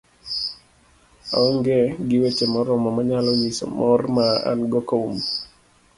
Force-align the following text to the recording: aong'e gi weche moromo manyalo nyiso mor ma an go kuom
aong'e 1.37 1.79
gi 2.07 2.17
weche 2.21 2.45
moromo 2.53 2.89
manyalo 2.95 3.31
nyiso 3.41 3.65
mor 3.77 4.01
ma 4.15 4.25
an 4.49 4.59
go 4.71 4.79
kuom 4.89 5.13